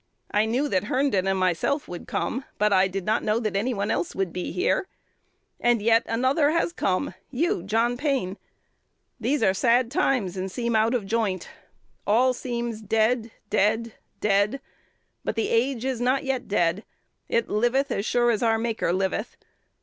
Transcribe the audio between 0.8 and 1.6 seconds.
Herndon and